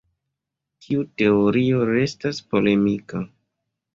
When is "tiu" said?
0.85-1.03